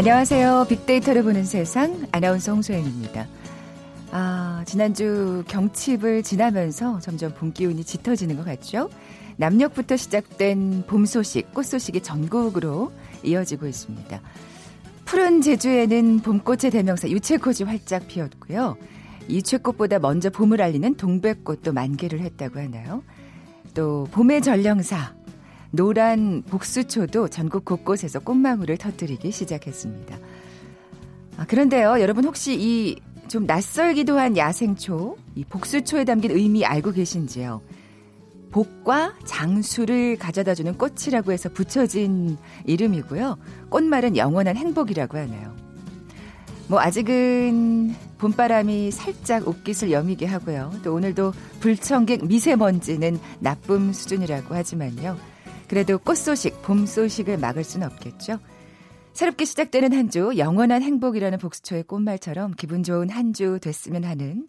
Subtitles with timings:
[0.00, 0.64] 안녕하세요.
[0.66, 3.26] 빅데이터를 보는 세상 아나운서 홍소연입니다.
[4.10, 8.88] 아, 지난주 경칩을 지나면서 점점 봄 기운이 짙어지는 것 같죠?
[9.36, 12.92] 남녘부터 시작된 봄 소식, 꽃 소식이 전국으로
[13.22, 14.22] 이어지고 있습니다.
[15.04, 18.78] 푸른 제주에는 봄꽃의 대명사 유채꽃이 활짝 피었고요.
[19.28, 23.02] 이채꽃보다 먼저 봄을 알리는 동백꽃도 만개를 했다고 하나요?
[23.74, 25.12] 또 봄의 전령사
[25.70, 30.18] 노란 복수초도 전국 곳곳에서 꽃망울을 터뜨리기 시작했습니다.
[31.36, 37.62] 아, 그런데요, 여러분 혹시 이 좀 낯설기도 한 야생초, 이 복수초에 담긴 의미 알고 계신지요?
[38.50, 42.36] 복과 장수를 가져다 주는 꽃이라고 해서 붙여진
[42.66, 43.38] 이름이고요.
[43.68, 45.54] 꽃말은 영원한 행복이라고 하네요.
[46.66, 50.72] 뭐 아직은 봄바람이 살짝 옷깃을 여미게 하고요.
[50.82, 55.16] 또 오늘도 불청객 미세먼지는 나쁨 수준이라고 하지만요.
[55.70, 58.40] 그래도 꽃 소식, 봄 소식을 막을 수는 없겠죠.
[59.12, 64.48] 새롭게 시작되는 한 주, 영원한 행복이라는 복수초의 꽃말처럼 기분 좋은 한 주 됐으면 하는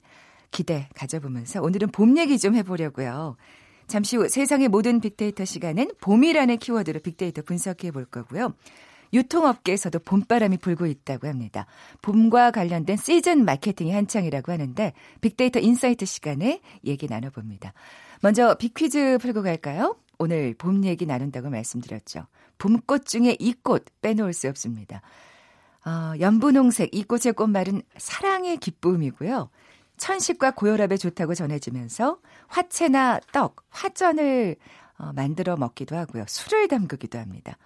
[0.49, 3.37] 기대 가져보면서 오늘은 봄 얘기 좀 해보려고요.
[3.85, 8.55] 잠시 후 세상의 모든 빅데이터 시간은 봄이라는 키워드로 빅데이터 분석해 볼 거고요.
[9.13, 11.67] 유통업계에서도 봄바람이 불고 있다고 합니다.
[12.01, 17.73] 봄과 관련된 시즌 마케팅이 한창이라고 하는데 빅데이터 인사이트 시간에 얘기 나눠봅니다.
[18.21, 19.97] 먼저 빅퀴즈 풀고 갈까요?
[20.21, 22.27] 오늘 봄 얘기 나눈다고 말씀드렸죠.
[22.59, 25.01] 봄꽃 중에 이 꽃 빼놓을 수 없습니다.
[25.83, 29.49] 어, 연분홍색 이 꽃의 꽃말은 사랑의 기쁨이고요.
[29.97, 34.57] 천식과 고혈압에 좋다고 전해지면서 화채나 떡, 화전을
[34.99, 36.25] 어, 만들어 먹기도 하고요.
[36.27, 37.57] 술을 담그기도 합니다.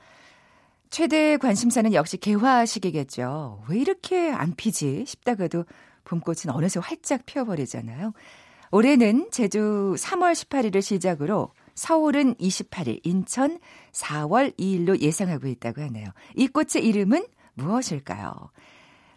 [0.89, 3.63] 최대 관심사는 역시 개화 시기겠죠.
[3.67, 5.65] 왜 이렇게 안 피지 싶다가도
[6.05, 8.13] 봄꽃은 어느새 활짝 피어버리잖아요.
[8.71, 13.59] 올해는 제주 3월 18일을 시작으로 서울은 28일, 인천
[13.91, 16.07] 4월 2일로 예상하고 있다고 하네요.
[16.35, 18.49] 이 꽃의 이름은 무엇일까요?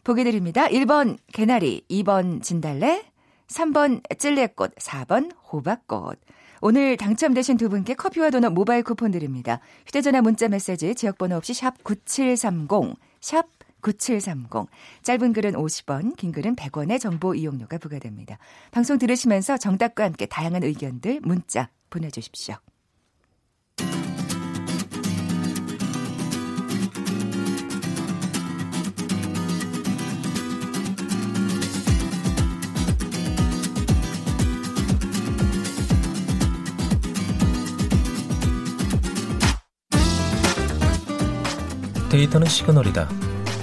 [0.04, 0.66] 보기 드립니다.
[0.66, 3.04] 1번 개나리, 2번 진달래,
[3.46, 6.20] 3번 찔레꽃, 4번 호박꽃.
[6.60, 9.60] 오늘 당첨되신 두 분께 커피와 도넛 모바일 쿠폰 드립니다.
[9.86, 13.46] 휴대전화 문자 메시지 지역번호 없이 샵 9730, 샵
[13.80, 14.66] 9730.
[15.02, 18.38] 짧은 글은 50원, 긴 글은 100원의 정보 이용료가 부과됩니다.
[18.72, 22.56] 방송 들으시면서 정답과 함께 다양한 의견들 문자 보내주십시오.
[42.10, 43.08] 데이터는 시그널이다.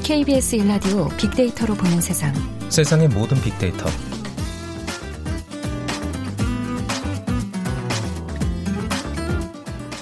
[0.03, 2.34] KBS 일라디오 빅데이터로 보는 세상.
[2.69, 3.85] 세상의 모든 빅데이터.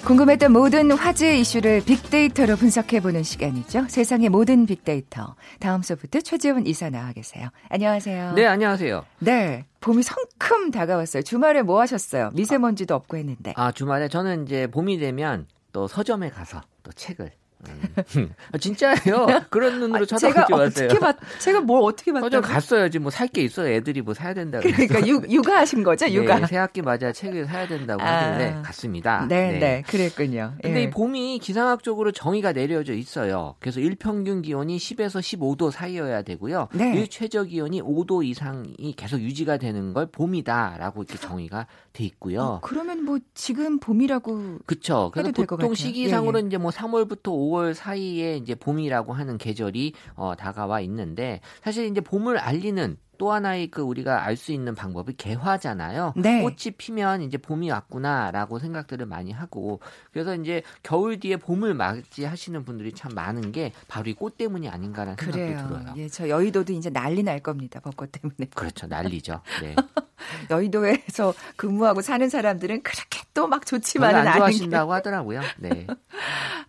[0.05, 3.85] 궁금했던 모든 화제 이슈를 빅데이터로 분석해보는 시간이죠.
[3.87, 5.35] 세상의 모든 빅데이터.
[5.61, 7.47] 다음 소프트 최재훈 이사 나와 계세요.
[7.69, 8.33] 안녕하세요.
[8.33, 9.05] 네, 안녕하세요.
[9.19, 9.65] 네.
[9.79, 11.23] 봄이 성큼 다가왔어요.
[11.23, 12.31] 주말에 뭐 하셨어요?
[12.33, 13.53] 미세먼지도 없고 했는데.
[13.55, 17.42] 아, 주말에 저는 이제 봄이 되면 또 서점에 가서 또 책을 음.
[18.51, 19.27] 아, 진짜예요.
[19.49, 20.87] 그런 눈으로 쳐다보지 마세요.
[20.87, 22.37] 어떻게 봤, 제가 뭘 어떻게 봤다고?
[22.37, 22.99] 어, 갔어야지.
[22.99, 23.67] 뭐 살 게 있어.
[23.67, 24.59] 애들이 뭐 사야 된다.
[24.59, 26.39] 그러니까 육, 육아하신 거죠, 네, 육아.
[26.39, 29.25] 네, 새 학기 맞아 책을 사야 된다고 아, 하길래 갔습니다.
[29.27, 29.83] 네, 네, 네.
[29.87, 30.53] 그랬군요.
[30.61, 30.83] 근데 예.
[30.83, 33.55] 이 봄이 기상학적으로 정의가 내려져 있어요.
[33.59, 36.67] 그래서 일평균 기온이 10에서 15도 사이여야 되고요.
[36.73, 36.95] 네.
[36.95, 42.41] 일 최저 기온이 5도 이상이 계속 유지가 되는 걸 봄이다라고 이렇게 정의가 돼 있고요.
[42.41, 45.11] 어, 그러면 뭐 지금 봄이라고 그렇죠.
[45.13, 46.47] 그래서 보통 시기상으로 예, 예.
[46.47, 52.37] 이제 뭐 3월부터 5월 사이에 이제 봄이라고 하는 계절이 어, 다가와 있는데 사실 이제 봄을
[52.37, 56.11] 알리는 또 하나의 그 우리가 알 수 있는 방법이 개화잖아요.
[56.17, 56.41] 네.
[56.41, 59.79] 꽃이 피면 이제 봄이 왔구나라고 생각들을 많이 하고
[60.11, 65.15] 그래서 이제 겨울 뒤에 봄을 맞이하시는 분들이 참 많은 게 바로 이 꽃 때문이 아닌가라는
[65.15, 65.57] 그래요.
[65.57, 65.93] 생각도 들어요.
[65.97, 67.79] 예, 저 여의도도 이제 난리 날 겁니다.
[67.79, 68.49] 벚꽃 때문에.
[68.53, 68.87] 그렇죠.
[68.87, 69.39] 난리죠.
[69.61, 69.75] 네.
[70.51, 75.41] 여의도에서 근무하고 사는 사람들은 그렇게 또 막 좋지만은 안 좋아하신다고 하더라고요.
[75.57, 75.87] 네.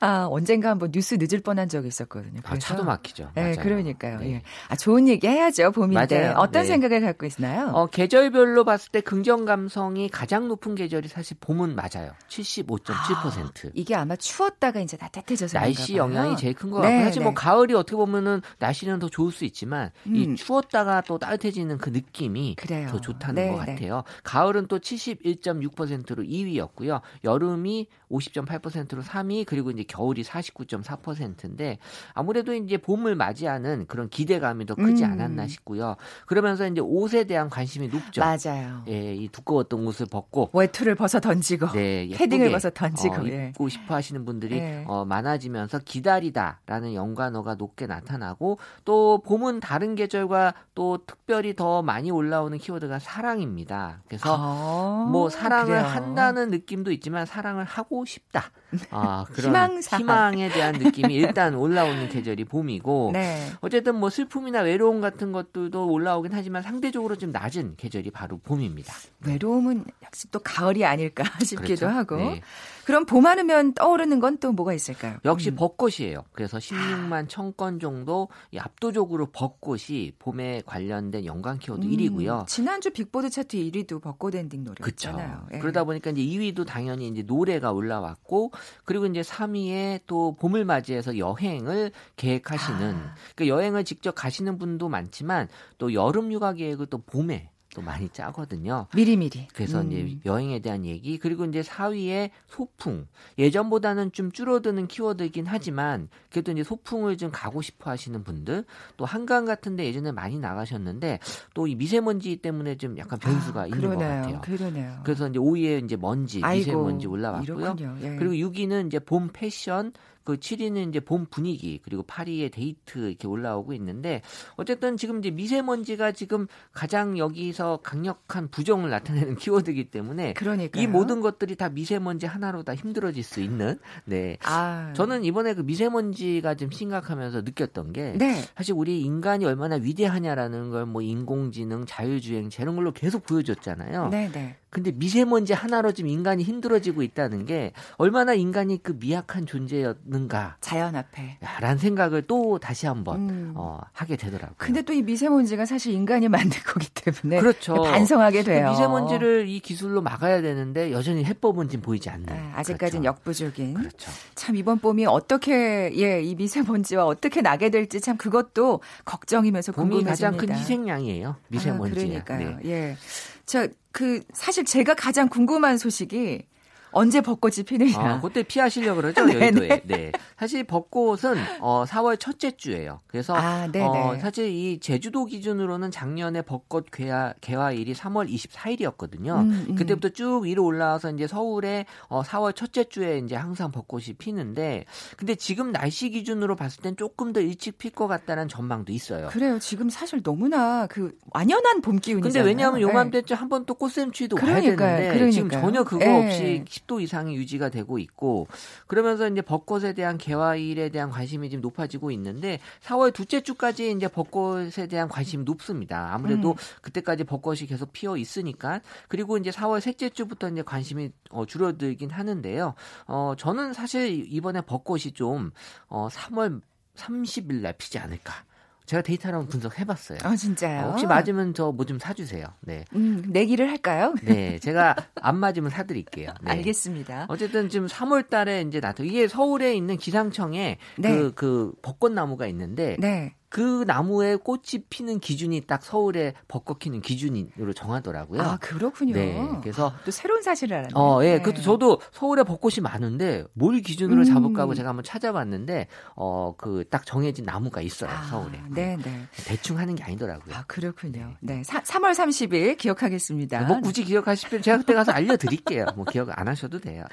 [0.01, 2.41] 아 언젠가 한번 뉴스 늦을 뻔한 적이 있었거든요.
[2.45, 3.31] 아, 차도 막히죠.
[3.35, 3.57] 네, 맞아요.
[3.57, 4.19] 그러니까요.
[4.21, 4.33] 네.
[4.37, 4.43] 예.
[4.69, 5.73] 아 좋은 얘기 해야죠.
[5.73, 6.35] 봄인데 맞아요.
[6.45, 6.69] 어떤 네.
[6.69, 7.69] 생각을 갖고 있나요?
[7.75, 12.13] 어, 계절별로 봤을 때 긍정 감성이 가장 높은 계절이 사실 봄은 맞아요.
[12.29, 13.69] 75.7%.
[13.69, 17.35] 아, 이게 아마 추웠다가 이제 따뜻해져서 날씨 영향이 제일 큰것 네, 같고 사실 뭐 네.
[17.35, 20.17] 가을이 어떻게 보면은 날씨는 더 좋을 수 있지만 음.
[20.17, 22.89] 이 추웠다가 또 따뜻해지는 그 느낌이 그래요.
[22.89, 23.75] 더 좋다는 네, 것 네.
[23.75, 24.05] 같아요.
[24.23, 27.01] 가을은 또 71.6%로 2위 2위였고요.
[27.25, 31.79] 여름이 50.8%로 3위 그리고 이제 겨울이 49.4%인데
[32.13, 35.13] 아무래도 이제 봄을 맞이하는 그런 기대감이 더 크지 음.
[35.13, 35.97] 않았나 싶고요.
[36.27, 38.21] 그러면서 이제 옷에 대한 관심이 높죠.
[38.21, 38.83] 맞아요.
[38.89, 43.49] 예, 이 두꺼웠던 옷을 벗고 외투를 벗어 던지고 네, 패딩을 예쁘게, 벗어 던지고 어, 예.
[43.49, 44.85] 입고 싶어 하시는 분들이 예.
[44.87, 52.57] 어, 많아지면서 기다리다라는 연관어가 높게 나타나고 또 봄은 다른 계절과 또 특별히 더 많이 올라오는
[52.59, 54.03] 키워드가 사랑입니다.
[54.07, 55.83] 그래서 아, 뭐 사랑을 그래요.
[55.85, 58.51] 한다는 느낌도 있지만 사랑을 하고 싶다.
[58.91, 60.01] 아, 그런 희망사항.
[60.01, 63.51] 희망 에 대한 느낌이 일단 올라오는 계절이 봄이고 네.
[63.61, 68.93] 어쨌든 뭐 슬픔이나 외로움 같은 것들도 올라오긴 하지만 상대적으로 좀 낮은 계절이 바로 봄입니다.
[69.27, 71.89] 외로움은 역시 또 가을이 아닐까 싶기도 그렇죠?
[71.89, 72.17] 하고.
[72.17, 72.41] 네.
[72.85, 75.17] 그럼 봄 하면 떠오르는 건 또 뭐가 있을까요?
[75.25, 75.55] 역시 음.
[75.57, 76.25] 벚꽃이에요.
[76.33, 82.47] 그래서 16만 천건 정도 이 압도적으로 벚꽃이 봄에 관련된 연관 키워드 음, 1위고요.
[82.47, 85.11] 지난주 빅보드 차트 1위도 벚꽃 엔딩 그렇죠.
[85.13, 85.47] 노래였잖아요.
[85.55, 85.59] 예.
[85.61, 88.51] 그러다 보니까 이제 2위도 당연히 이제 노래가 올라왔고
[88.85, 93.15] 그리고 이제 3위에 또 봄을 맞이해서 여행을 계획하시는 아.
[93.35, 98.87] 그 여행을 직접 가시는 분도 많지만 또 여름 휴가 계획을 또 봄에 또 많이 짜거든요.
[98.95, 99.49] 미리미리.
[99.53, 99.91] 그래서 음.
[99.93, 103.07] 이제 여행에 대한 얘기 그리고 이제 4위에 소풍
[103.39, 108.65] 예전보다는 좀 줄어드는 키워드이긴 하지만 그래도 이제 소풍을 좀 가고 싶어 하시는 분들
[108.97, 111.19] 또 한강 같은 데 예전에 많이 나가셨는데
[111.53, 113.99] 또 이 미세먼지 때문에 좀 약간 변수가 아, 있는 그러네요.
[113.99, 114.41] 것 같아요.
[114.43, 115.01] 그러네요.
[115.03, 117.77] 그래서 이제 5위에 이제 먼지 아이고, 미세먼지 올라왔고요.
[118.03, 118.17] 예.
[118.17, 119.93] 그리고 6위는 이제 봄 패션
[120.25, 124.23] 그 7위는 이제 봄 분위기 그리고 8위에 데이트 이렇게 올라오고 있는데
[124.57, 130.83] 어쨌든 지금 이제 미세먼지가 지금 가장 여기서 강력한 부정을 나타내는 키워드이기 때문에 그러니까요.
[130.83, 135.61] 이 모든 것들이 다 미세먼지 하나로 다 힘들어질 수 있는 네 아, 저는 이번에 그
[135.61, 138.43] 미세먼지가 좀 심각하면서 느꼈던 게 네.
[138.57, 144.09] 사실 우리 인간이 얼마나 위대하냐라는 걸 뭐 인공지능, 자율주행 이런 걸로 계속 보여줬잖아요.
[144.11, 144.57] 네, 네.
[144.75, 150.57] 근데 미세먼지 하나로 지금 인간이 힘들어지고 있다는 게 얼마나 인간이 그 미약한 존재였는가.
[150.61, 151.39] 자연 앞에.
[151.61, 153.53] 라는 생각을 또 다시 한번 음.
[153.55, 154.57] 어, 하게 되더라고요.
[154.59, 157.75] 근데 또 이 미세먼지가 사실 인간이 만든 거기 때문에 그렇죠.
[157.75, 158.71] 반성하게 돼요.
[158.71, 162.27] 미세먼지를 이 기술로 막아야 되는데 여전히 해법은 지금 보이지 않는.
[162.31, 163.17] 아, 아직까지는 그렇죠.
[163.19, 163.75] 역부족인.
[163.75, 164.11] 그렇죠.
[164.35, 170.11] 참 이번 봄이 어떻게 예, 이 미세먼지와 어떻게 나게 될지 참 그것도 걱정이면서 봄이 궁금해집니다.
[170.31, 171.37] 가장 큰 희생양이에요.
[171.49, 172.01] 미세먼지.
[172.01, 172.59] 아, 그러니까요.
[172.65, 172.97] 예.
[173.47, 176.47] 자, 그 사실 제가 가장 궁금한 소식이
[176.95, 177.99] 언제 벚꽃이 피느냐.
[177.99, 179.41] 아, 그때 피하시려고 그러죠, 네네.
[179.61, 179.83] 여의도에.
[179.85, 180.13] 네.
[180.39, 183.01] 사실 벚꽃은 어 4월 첫째 주예요.
[183.07, 183.85] 그래서 아, 네네.
[183.87, 189.41] 어 사실 이 제주도 기준으로는 작년에 벚꽃 개화 개화일이 3월 24일이었거든요.
[189.41, 189.75] 음, 음.
[189.75, 194.85] 그때부터 쭉 위로 올라와서 이제 서울에 어 4월 첫째 주에 이제 항상 벚꽃이 피는데
[195.17, 199.29] 근데 지금 날씨 기준으로 봤을 땐 조금 더 일찍 필 것 같다는 전망도 있어요.
[199.29, 199.59] 그래요.
[199.59, 202.33] 지금 사실 너무나 그 완연한 봄 기운이잖아요.
[202.33, 202.83] 근데 왜냐하면 예.
[202.83, 205.61] 요맘때쯤 한 번 또 꽃샘추위도 와야 그러니까요, 되는데 지금 그러니까요.
[205.61, 206.27] 전혀 그거 예.
[206.27, 208.47] 없이 10도 이상이 유지가 되고 있고
[208.87, 214.87] 그러면서 이제 벚꽃에 대한 개화일에 대한 관심이 지금 높아지고 있는데 4월 둘째 주까지 이제 벚꽃에
[214.89, 216.13] 대한 관심이 높습니다.
[216.13, 216.57] 아무래도 음.
[216.83, 222.75] 그때까지 벚꽃이 계속 피어 있으니까 그리고 이제 4월 셋째 주부터 이제 관심이 어, 줄어들긴 하는데요.
[223.07, 225.51] 어 저는 사실 이번에 벚꽃이 좀
[225.89, 226.61] 어, 3월
[226.97, 228.45] 30일 날 피지 않을까.
[228.87, 230.19] 제가 데이터를 한번 분석해봤어요.
[230.23, 230.87] 아, 진짜요?
[230.87, 232.47] 어, 혹시 맞으면 저 뭐 좀 사주세요.
[232.61, 232.85] 네.
[232.95, 234.15] 음, 내기를 할까요?
[234.25, 234.59] 네.
[234.59, 236.31] 제가 안 맞으면 사드릴게요.
[236.43, 236.51] 네.
[236.53, 237.27] 알겠습니다.
[237.29, 241.11] 어쨌든 지금 3월 달에 이제 나타 이게 서울에 있는 기상청에 네.
[241.17, 243.35] 그, 그 벚꽃나무가 있는데 네.
[243.55, 248.43] 그 나무에 꽃이 피는 기준이 딱 서울에 벚꽃 피는 기준으로 정하더라고요.
[248.43, 249.15] 아, 그렇군요.
[249.15, 249.49] 네.
[249.63, 250.95] 그래서 또 새로운 사실을 알았네요.
[250.97, 251.35] 어, 예.
[251.35, 251.39] 네.
[251.41, 254.25] 그것도 저도 서울에 벚꽃이 많은데 뭘 기준으로 음.
[254.25, 258.11] 잡을까 하고 제가 한번 찾아봤는데 어, 그 딱 정해진 나무가 있어요.
[258.11, 258.61] 아, 서울에.
[258.71, 259.27] 네, 네.
[259.47, 260.55] 대충 하는 게 아니더라고요.
[260.55, 261.35] 아, 그렇군요.
[261.41, 261.63] 네.
[261.65, 263.63] 사, 3월 30일 기억하겠습니다.
[263.63, 265.87] 뭐 굳이 기억하실 필요 제가 그때 가서 알려드릴게요.
[265.97, 267.05] 뭐 기억 안 하셔도 돼요.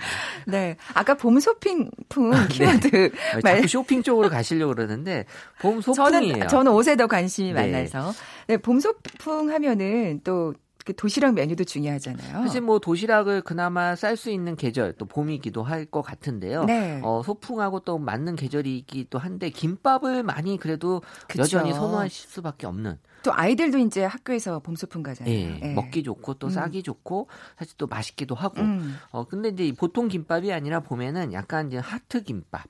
[0.46, 0.78] 네.
[0.94, 3.12] 아까 봄 소핑풍 키워드 네.
[3.44, 5.26] 말 쇼핑 쪽으로 가시려고 그러는데
[5.60, 6.48] 봄 소풍이 에요.
[6.48, 7.72] 저는 옷에 더 관심이 네.
[7.72, 8.12] 많아서.
[8.48, 12.44] 네, 봄 소풍 하면은 또그 도시락 메뉴도 중요하잖아요.
[12.44, 16.66] 사실 뭐 도시락을 그나마 쌀 수 있는 계절 또 봄이기도 할 것 같은데요.
[16.66, 17.00] 네.
[17.04, 21.42] 어, 소풍하고 또 맞는 계절이기도 한데 김밥을 많이 그래도 그쵸.
[21.44, 22.98] 여전히 선호하실 수밖에 없는.
[23.24, 25.32] 또 아이들도 이제 학교에서 봄 소풍 가잖아요.
[25.34, 25.74] 예, 예.
[25.74, 26.50] 먹기 좋고 또 음.
[26.50, 27.28] 싸기 좋고
[27.60, 28.62] 사실 또 맛있기도 하고.
[28.62, 28.96] 음.
[29.12, 32.64] 어 근데 이제 보통 김밥이 아니라 보면은 약간 이제 하트 김밥.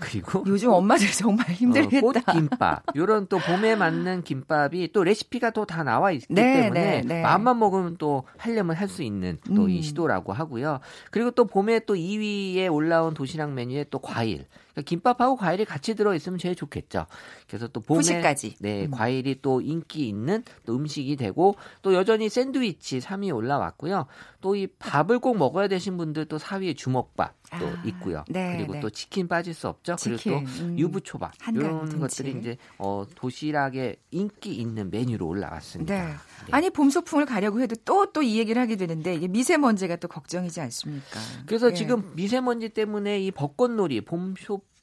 [0.00, 2.06] 그리고 요즘 엄마들 정말 힘들겠다.
[2.06, 2.82] 어, 꽃김밥.
[2.96, 7.22] 요런 또 봄에 맞는 김밥이 또 레시피가 또 다 나와 있기 네, 때문에 네, 네.
[7.22, 9.82] 마음만 먹으면 또 하려면 할 수 있는 또이 음.
[9.82, 10.78] 시도라고 하고요.
[11.10, 14.46] 그리고 또 봄에 또 2위에 올라온 도시락 메뉴에 또 과일.
[14.72, 17.06] 그러니까 김밥하고 과일이 같이 들어 있으면 제일 좋겠죠.
[17.48, 18.56] 그래서 또 봄에 후식까지.
[18.60, 18.90] 네, 음.
[18.90, 24.06] 과일이 또 인기 있는 또 음식이 되고 또 여전히 샌드위치 3위 올라왔고요.
[24.40, 28.24] 또 이 밥을 꼭 먹어야 되신 분들 또 4위에 주먹밥 또 아, 있고요.
[28.28, 28.80] 네, 그리고 네.
[28.80, 29.96] 또 치킨 빠질 수 없죠.
[30.00, 30.78] 그리고 치킨, 또 음.
[30.78, 31.98] 유부초밥 이런.
[32.00, 35.94] 것들이 이제 어 도시락에 인기 있는 메뉴로 올라왔습니다.
[35.94, 36.10] 네.
[36.10, 36.16] 네.
[36.50, 41.20] 아니 봄 소풍을 가려고 해도 또 또 이 얘기를 하게 되는데 미세먼지가 또 걱정이지 않습니까?
[41.46, 41.74] 그래서 예.
[41.74, 44.34] 지금 미세먼지 때문에 이 벚꽃놀이 봄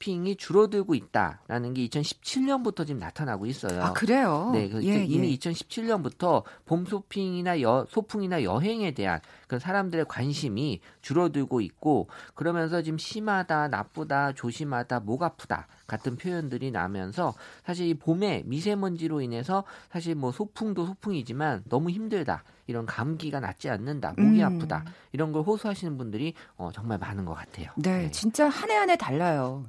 [0.04, 3.82] 쇼핑이 줄어들고 있다라는 게 2017년부터 지금 나타나고 있어요.
[3.82, 4.50] 아 그래요?
[4.52, 5.36] 네, 그 예, 이미 예.
[5.36, 13.68] 2017년부터 봄 쇼핑이나 여, 소풍이나 여행에 대한 그 사람들의 관심이 줄어들고 있고 그러면서 지금 심하다,
[13.68, 17.34] 나쁘다, 조심하다, 목 아프다 같은 표현들이 나면서
[17.64, 22.44] 사실 이 봄에 미세먼지로 인해서 사실 뭐 소풍도 소풍이지만 너무 힘들다.
[22.66, 24.14] 이런 감기가 낫지 않는다.
[24.16, 24.56] 목이 음.
[24.56, 24.84] 아프다.
[25.12, 27.70] 이런 걸 호소하시는 분들이 어, 정말 많은 것 같아요.
[27.76, 29.64] 네, 진짜 한 해 한 해 달라요.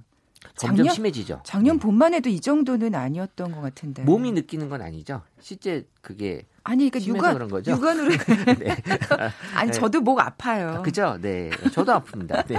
[0.56, 1.42] 점점 작년- 심해지죠.
[1.44, 1.82] 작년 네.
[1.82, 4.04] 봄만 해도 이 정도는 아니었던 것 같은데.
[4.04, 5.22] 몸이 느끼는 건 아니죠.
[5.40, 7.72] 실제 그게 아니 그러니까 육안 그런 거죠?
[7.72, 8.10] 육안으로
[8.58, 8.76] 네.
[9.54, 9.72] 아니 네.
[9.72, 10.78] 저도 목 아파요.
[10.80, 11.18] 아, 그죠?
[11.22, 11.52] 네.
[11.72, 12.48] 저도 아픕니다.
[12.48, 12.58] 네.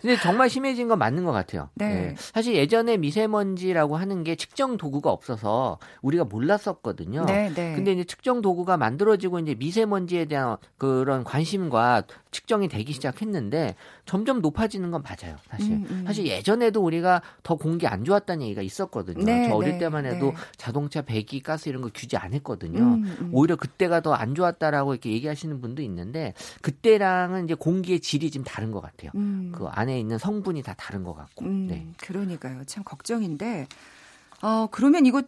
[0.00, 1.68] 근데 정말 심해진 건 맞는 것 같아요.
[1.74, 2.14] 네.
[2.16, 7.24] 사실 예전에 미세먼지라고 하는 게 측정 도구가 없어서 우리가 몰랐었거든요.
[7.24, 7.74] 네, 네.
[7.74, 13.74] 근데 이제 측정 도구가 만들어지고 이제 미세먼지에 대한 그런 관심과 측정이 되기 시작했는데
[14.06, 15.36] 점점 높아지는 건 맞아요.
[15.50, 15.72] 사실.
[15.72, 16.04] 음, 음.
[16.06, 19.24] 사실 예전에도 우리가 더 공기 안 좋았다는 얘기가 있었거든요.
[19.24, 20.34] 네, 저 어릴 네, 때만 해도 네.
[20.56, 22.80] 자동차 배기 가스 이런 거 규제 안 했거든요.
[22.80, 23.30] 음, 음.
[23.32, 28.70] 오히려 그때가 더 안 좋았다라고 이렇게 얘기하시는 분도 있는데 그때랑은 이제 공기의 질이 좀 다른
[28.70, 29.10] 것 같아요.
[29.14, 29.52] 음.
[29.54, 31.46] 그 안에 있는 성분이 다 다른 것 같고.
[31.46, 31.86] 음, 네.
[31.98, 32.62] 그러니까요.
[32.66, 33.66] 참 걱정인데,
[34.42, 35.22] 어, 그러면 이거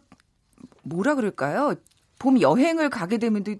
[0.83, 1.73] 뭐라 그럴까요?
[2.19, 3.53] 봄 여행을 가게 되면 또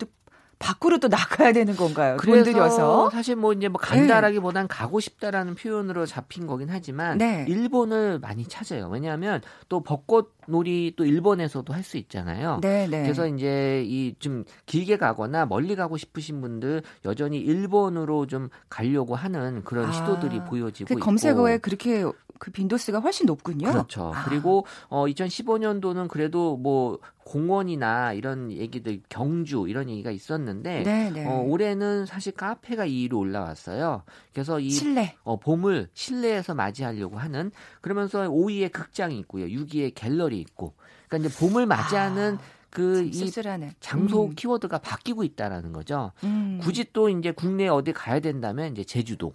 [0.58, 2.16] 밖으로 또 나가야 되는 건가요?
[2.18, 3.10] 돈 그래서 들여서?
[3.10, 7.46] 사실 뭐 이제 뭐 간다라기보단 가고 싶다라는 표현으로 잡힌 거긴 하지만 네.
[7.50, 8.88] 일본을 많이 찾아요.
[8.88, 12.60] 왜냐하면 또 벚꽃 놀이 또 일본에서도 할 수 있잖아요.
[12.62, 13.04] 네, 네.
[13.04, 19.64] 그래서 이제 이 좀 길게 가거나 멀리 가고 싶으신 분들 여전히 일본으로 좀 가려고 하는
[19.64, 22.04] 그런 아, 시도들이 보여지고 그 있고 검색어에 그렇게
[22.40, 23.72] 그 빈도수가 훨씬 높군요.
[23.72, 24.12] 그렇죠.
[24.14, 24.26] 아.
[24.26, 31.26] 그리고 어 2015년도는 그래도 뭐 공원이나 이런 얘기들 경주 이런 얘기가 있었는데 네, 네.
[31.26, 34.04] 어 올해는 사실 카페가 2위로 올라왔어요.
[34.34, 35.16] 그래서 이 실내.
[35.24, 39.46] 어, 봄을 실내에서 맞이하려고 하는 그러면서 5위에 극장이 있고요.
[39.48, 40.74] 6위에 갤러리 있고.
[41.08, 42.38] 그러니까 이제 봄을 맞이하는
[42.70, 43.76] 그참이 씁쓸하네.
[43.80, 44.36] 장소 음.
[44.36, 46.12] 키워드가 바뀌고 있다라는 거죠.
[46.24, 46.60] 음.
[46.62, 49.34] 굳이 또 이제 국내 어디 가야 된다면 이제 제주도.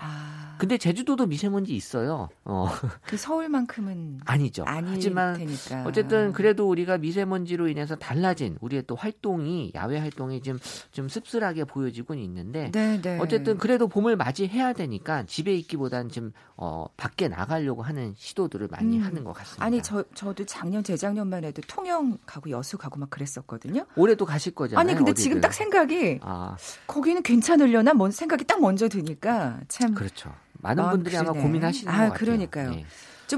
[0.00, 2.28] 아, 근데 제주도도 미세먼지 있어요.
[2.44, 2.68] 어,
[3.06, 4.64] 그 서울만큼은 아니죠.
[4.66, 5.84] 하지만 테니까.
[5.86, 10.58] 어쨌든 그래도 우리가 미세먼지로 인해서 달라진 우리의 또 활동이 야외 활동이 좀
[10.92, 13.18] 좀 씁쓸하게 보여지고는 있는데 네, 네.
[13.20, 19.02] 어쨌든 그래도 봄을 맞이해야 되니까 집에 있기보단 좀 어, 밖에 나가려고 하는 시도들을 많이 음.
[19.04, 19.64] 하는 것 같습니다.
[19.64, 23.86] 아니 저 저도 작년 재작년만 해도 통영 가고 여수 가고 막 그랬었거든요.
[23.96, 24.80] 올해도 가실 거잖아요.
[24.80, 25.22] 아니 근데 어디든.
[25.22, 30.34] 지금 딱 생각이 아 거기는 괜찮으려나 뭔 생각이 딱 먼저 드니까 참좀 그렇죠.
[30.54, 31.42] 많은 마음 분들이 아마 그러네.
[31.42, 32.18] 고민하시는 아, 것 같아요.
[32.18, 32.70] 그러니까요.
[32.70, 32.84] 네.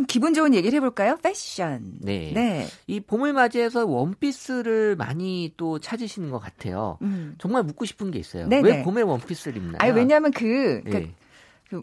[0.09, 1.19] 기분 좋은 얘기를 해볼까요?
[1.23, 1.93] 패션.
[2.01, 2.33] 네.
[2.35, 2.67] 네.
[2.87, 6.99] 이 봄을 맞이해서 원피스를 많이 또 찾으시는 것 같아요.
[7.03, 7.35] 음.
[7.39, 8.47] 정말 묻고 싶은 게 있어요.
[8.49, 8.69] 네네.
[8.69, 9.79] 왜 봄에 원피스를 입나요?
[9.81, 11.13] 아니 왜냐하면 그 그러니까
[11.71, 11.83] 네.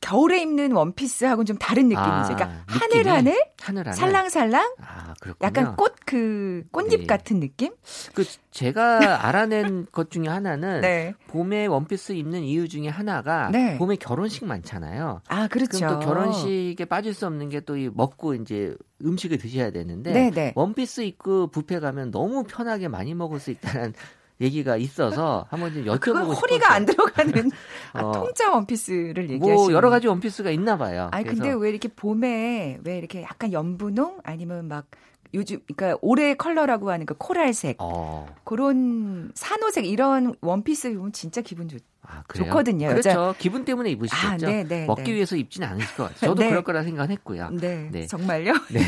[0.00, 2.08] 겨울에 입는 원피스하고는 좀 다른 느낌이죠.
[2.08, 2.64] 아, 그러니까?
[2.66, 5.14] 하늘하늘, 하늘 안에 살랑살랑, 아.
[5.42, 7.06] 약간 꽃 그 꽃잎 네.
[7.06, 7.74] 같은 느낌?
[8.14, 11.14] 그 제가 알아낸 것 중에 하나는 네.
[11.26, 13.76] 봄에 원피스 입는 이유 중에 하나가 네.
[13.76, 15.20] 봄에 결혼식 많잖아요.
[15.28, 15.78] 아 그렇죠.
[15.78, 20.52] 그럼 또 결혼식에 빠질 수 없는 게또이 먹고 이제 음식을 드셔야 되는데 네네.
[20.56, 23.92] 원피스 입고 뷔페 가면 너무 편하게 많이 먹을 수 있다는
[24.40, 26.26] 얘기가 있어서 한번 좀 여쭤보고 그건.
[26.32, 27.50] 허리가 안 들어가는
[27.92, 28.12] 아, 어.
[28.12, 29.54] 통짜 원피스를 얘기하시는.
[29.54, 31.08] 뭐 여러 가지 원피스가 있나 봐요.
[31.12, 34.86] 아니 그래서 근데 왜 이렇게 봄에 왜 이렇게 약간 연분홍 아니면 막
[35.34, 41.68] 요즘 그러니까 올해 컬러라고 하는 그 코랄색 어, 그런 산호색 이런 원피스 입으면 진짜 기분
[41.68, 41.78] 좋.
[42.02, 42.46] 아, 그래요?
[42.46, 43.10] 좋거든요, 그렇죠.
[43.10, 43.34] 여자.
[43.38, 44.46] 기분 때문에 입으시겠죠.
[44.46, 45.12] 아, 네, 네, 먹기 네.
[45.14, 46.30] 위해서 입지는 않으실 것 같아요.
[46.30, 46.48] 저도 네.
[46.48, 47.50] 그럴 거라 생각했고요.
[47.50, 48.06] 네, 네.
[48.06, 48.52] 정말요?
[48.72, 48.80] 네.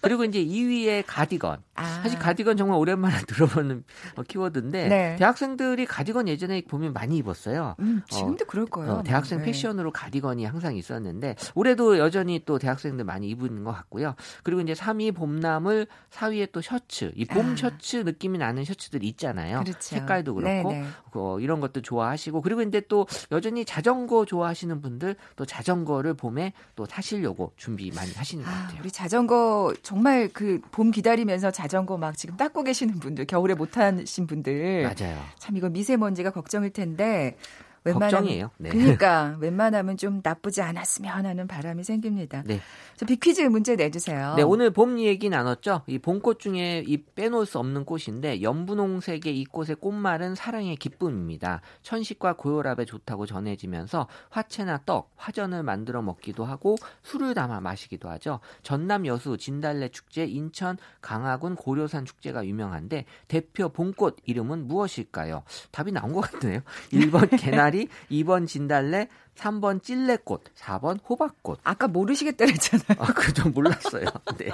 [0.00, 1.62] 그리고 이제 2위에 가디건.
[1.76, 3.84] 아, 사실 가디건 정말 오랜만에 들어보는
[4.16, 5.16] 어, 키워드인데 네.
[5.18, 7.74] 대학생들이 가디건 예전에 보면 많이 입었어요.
[7.80, 8.92] 음, 지금도 그럴 거예요.
[8.92, 9.46] 어, 대학생 네.
[9.46, 14.14] 패션으로 가디건이 항상 있었는데 올해도 여전히 또 대학생들 많이 입은 것 같고요.
[14.42, 17.56] 그리고 이제 3위 봄나물, 상을 사위에 또 셔츠, 이봄 아.
[17.56, 19.60] 셔츠 느낌이 나는 셔츠들 있잖아요.
[19.60, 19.78] 그렇죠.
[19.80, 20.74] 색깔도 그렇고
[21.12, 26.86] 어, 이런 것도 좋아하시고 그리고 이제 또 여전히 자전거 좋아하시는 분들 또 자전거를 봄에 또
[26.86, 28.78] 타시려고 준비 많이 하시는 것 아, 같아요.
[28.82, 34.26] 우리 자전거 정말 그 봄 기다리면서 자전거 막 지금 닦고 계시는 분들, 겨울에 못 타신
[34.26, 35.18] 분들 맞아요.
[35.38, 37.36] 참 이거 미세먼지가 걱정일 텐데
[37.84, 38.50] 웬만하면, 걱정이에요.
[38.58, 38.70] 네.
[38.70, 42.42] 그러니까 웬만하면 좀 나쁘지 않았으면 하는 바람이 생깁니다.
[42.46, 42.60] 네.
[42.96, 44.34] 저 비퀴즈 문제 내주세요.
[44.36, 45.82] 네, 오늘 봄 얘기 나눴죠.
[45.86, 51.60] 이 봄꽃 중에 이 빼놓을 수 없는 꽃인데 연분홍색의 이 꽃의 꽃말은 사랑의 기쁨입니다.
[51.82, 58.40] 천식과 고혈압에 좋다고 전해지면서 화채나 떡, 화전을 만들어 먹기도 하고 술을 담아 마시기도 하죠.
[58.62, 65.42] 전남 여수 진달래 축제, 인천 강화군 고려산 축제가 유명한데 대표 봄꽃 이름은 무엇일까요?
[65.70, 66.60] 답이 나온 것 같네요.
[66.92, 71.60] 1번 개나리 개나리, 2번 진달래, 3번 찔레꽃, 4번 호박꽃.
[71.64, 72.96] 아까 모르시겠다 그랬잖아요.
[72.98, 74.06] 아, 그좀 몰랐어요.
[74.38, 74.48] 네.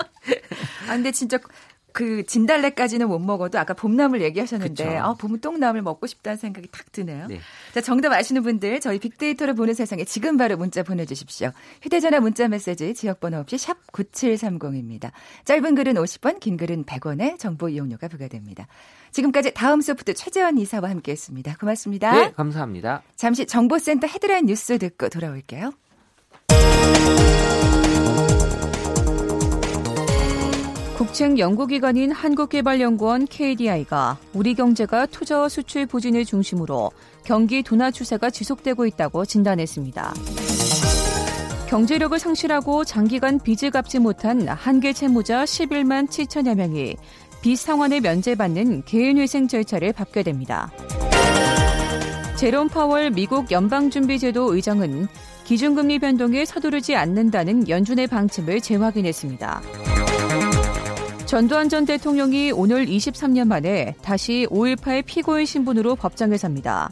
[0.88, 1.38] 아, 근데 진짜
[1.92, 7.26] 그 진달래까지는 못 먹어도 아까 봄나물 얘기하셨는데 아, 봄은 똥나물 먹고 싶다는 생각이 탁 드네요.
[7.26, 7.40] 네.
[7.72, 11.50] 자, 정답 아시는 분들 저희 빅데이터를 보는 세상에 지금 바로 문자 보내주십시오.
[11.82, 15.10] 휴대전화 문자 메시지 지역번호 없이 샵 9730입니다.
[15.44, 18.66] 짧은 글은 50원, 긴 글은 100원에 정보 이용료가 부과됩니다.
[19.12, 21.56] 지금까지 다음 소프트 최재원 이사와 함께했습니다.
[21.58, 22.12] 고맙습니다.
[22.12, 23.02] 네, 감사합니다.
[23.16, 25.72] 잠시 정보센터 헤드라인 뉴스 듣고 돌아올게요.
[31.00, 36.90] 국책 연구기관인 한국개발연구원 KDI가 우리 경제가 투자와 수출 부진을 중심으로
[37.24, 40.12] 경기 둔화 추세가 지속되고 있다고 진단했습니다.
[41.70, 46.96] 경제력을 상실하고 장기간 빚을 갚지 못한 한계 채무자 11만 7천여 명이
[47.40, 50.70] 빚 상환을 면제받는 개인회생 절차를 밟게 됩니다.
[52.36, 55.08] 제롬 파월 미국 연방준비제도 의장은
[55.44, 59.62] 기준금리 변동에 서두르지 않는다는 연준의 방침을 재확인했습니다.
[61.30, 66.90] 전두환 전 대통령이 오늘 23년 만에 다시 5.18 피고인 신분으로 법정에 섭니다.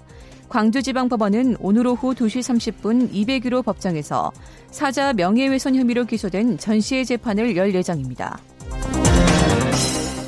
[0.49, 2.38] 광주지방법원은 오늘 오후 2시
[2.73, 4.30] 30분 201호 법정에서
[4.71, 8.38] 사자 명예훼손 혐의로 기소된 전 씨의 재판을 열 예정입니다.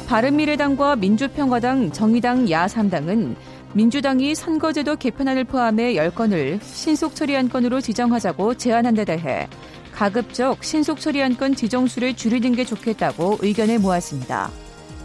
[0.09, 3.37] 바른미래당과 민주평화당, 정의당, 야3당은
[3.75, 9.47] 민주당이 선거제도 개편안을 포함해 10건을 신속 처리한 건으로 지정하자고 제안한 데 대해
[9.93, 14.51] 가급적 신속 처리한 건 지정수를 줄이는 게 좋겠다고 의견을 모았습니다.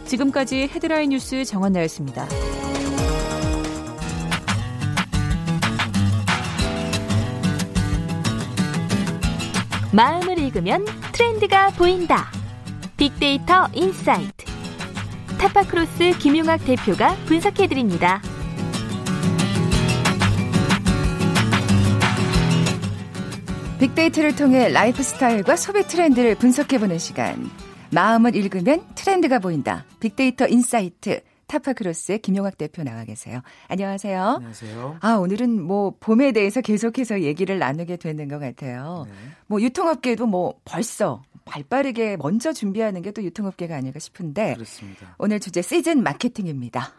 [0.05, 2.27] 지금까지 헤드라인 뉴스 정원나였습니다.
[9.91, 12.29] 마음을 읽으면 트렌드가 보인다.
[12.97, 14.45] 빅데이터 인사이트.
[15.37, 18.21] 타파크로스 김용학 대표가 분석해드립니다.
[23.79, 27.49] 빅데이터를 통해 라이프 스타일과 소비 트렌드를 분석해보는 시간.
[27.93, 29.85] 마음을 읽으면 트렌드가 보인다.
[29.99, 31.21] 빅데이터 인사이트.
[31.47, 33.41] 타파크로스의 김용학 대표 나와 계세요.
[33.67, 34.19] 안녕하세요.
[34.37, 34.97] 안녕하세요.
[35.01, 39.05] 아, 오늘은 뭐 봄에 대해서 계속해서 얘기를 나누게 되는 것 같아요.
[39.07, 39.13] 네.
[39.45, 45.15] 뭐 유통업계도 뭐 벌써 발 빠르게 먼저 준비하는 게 또 유통업계가 아닐까 싶은데 그렇습니다.
[45.19, 46.93] 오늘 주제 시즌 마케팅입니다.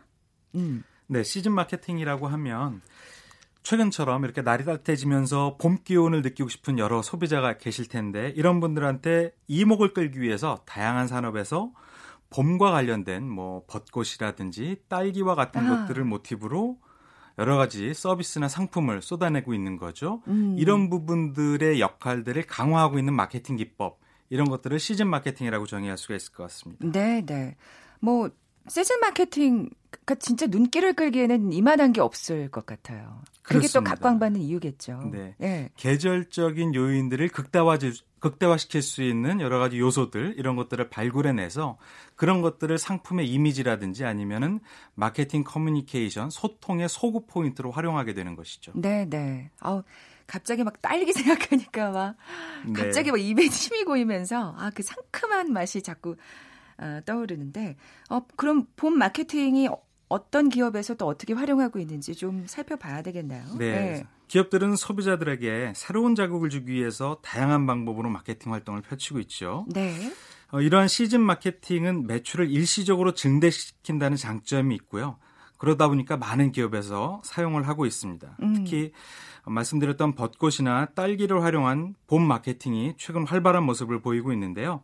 [0.55, 0.85] 음.
[1.09, 2.81] 네, 시즌 마케팅이라고 하면
[3.67, 9.93] 최근처럼 이렇게 날이 따뜻해지면서 봄 기온을 느끼고 싶은 여러 소비자가 계실 텐데 이런 분들한테 이목을
[9.93, 11.73] 끌기 위해서 다양한 산업에서
[12.31, 15.81] 봄과 관련된 뭐 벚꽃이라든지 딸기와 같은 아.
[15.81, 16.79] 것들을 모티브로
[17.39, 20.23] 여러 가지 서비스나 상품을 쏟아내고 있는 거죠.
[20.29, 20.55] 음.
[20.57, 23.99] 이런 부분들의 역할들을 강화하고 있는 마케팅 기법
[24.31, 26.87] 이런 것들을 시즌 마케팅이라고 정의할 수가 있을 것 같습니다.
[26.89, 27.57] 네, 네.
[27.99, 28.31] 뭐
[28.69, 33.23] 시즌 마케팅가 진짜 눈길을 끌기에는 이만한 게 없을 것 같아요.
[33.43, 35.11] 그게 또 각광받는 이유겠죠.
[35.13, 35.35] 네.
[35.39, 35.71] 네.
[35.77, 37.79] 계절적인 요인들을 극대화
[38.19, 41.79] 극대화시킬 수 있는 여러 가지 요소들 이런 것들을 발굴해내서
[42.17, 44.59] 그런 것들을 상품의 이미지라든지 아니면은
[44.95, 48.73] 마케팅 커뮤니케이션 소통의 소구 포인트로 활용하게 되는 것이죠.
[48.75, 49.51] 네, 네.
[49.61, 49.83] 아
[50.27, 52.17] 갑자기 막 딸기 생각하니까 막
[52.67, 52.73] 네.
[52.73, 56.17] 갑자기 막 입에 침이 고이면서 아 그 상큼한 맛이 자꾸
[56.79, 57.77] 어, 떠오르는데
[58.11, 59.69] 어 그럼 봄 마케팅이
[60.09, 63.45] 어떤 기업에서 또 어떻게 활용하고 있는지 좀 살펴봐야 되겠나요?
[63.59, 63.73] 네.
[63.73, 64.07] 네.
[64.29, 69.67] 기업들은 소비자들에게 새로운 자극을 주기 위해서 다양한 방법으로 마케팅 활동을 펼치고 있죠.
[69.69, 70.13] 네.
[70.53, 75.19] 어, 이러한 시즌 마케팅은 매출을 일시적으로 증대시킨다는 장점이 있고요.
[75.59, 78.37] 그러다 보니까 많은 기업에서 사용을 하고 있습니다.
[78.43, 78.55] 음.
[78.55, 78.93] 특히
[79.47, 84.83] 말씀드렸던 벚꽃이나 딸기를 활용한 봄 마케팅이 최근 활발한 모습을 보이고 있는데요.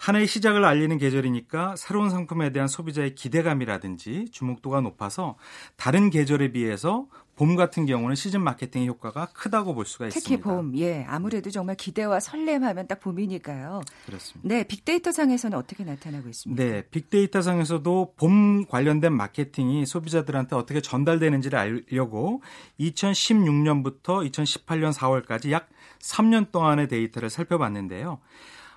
[0.00, 5.36] 한 해의 시작을 알리는 계절이니까 새로운 상품에 대한 소비자의 기대감이라든지 주목도가 높아서
[5.76, 10.42] 다른 계절에 비해서 봄 같은 경우는 시즌 마케팅의 효과가 크다고 볼 수가 특히 있습니다.
[10.42, 13.82] 봄, 예, 아무래도 정말 기대와 설렘하면 딱 봄이니까요.
[14.06, 14.48] 그렇습니다.
[14.48, 16.64] 네, 빅데이터 상에서는 어떻게 나타나고 있습니까?
[16.64, 22.42] 네, 빅데이터 상에서도 봄 관련된 마케팅이 소비자들한테 어떻게 전달되는지를 알려고
[22.80, 28.18] 2016년부터 2018년 4월까지 약 3년 동안의 데이터를 살펴봤는데요.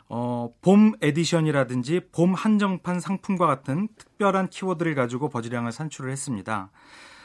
[0.10, 6.72] 어, 봄 edition이라든지 봄 한정판 상품과 같은 특별한 키워드를 가지고 buzz량을 산출을 했습니다.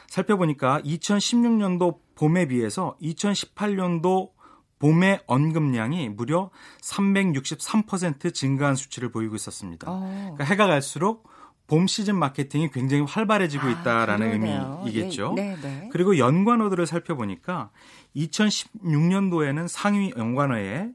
[0.07, 4.31] 살펴보니까 2016년도 봄에 비해서 2018년도
[4.79, 6.49] 봄의 언급량이 무려
[6.81, 9.87] 363% 증가한 수치를 보이고 있었습니다.
[9.89, 10.31] 어.
[10.35, 11.29] 그러니까 해가 갈수록
[11.67, 14.81] 봄 시즌 마케팅이 굉장히 활발해지고 아, 있다라는 그러네요.
[14.85, 15.33] 의미이겠죠.
[15.35, 15.89] 네, 네.
[15.91, 17.69] 그리고 연관어들을 살펴보니까
[18.15, 20.89] 2016년도에는 상위 연관어에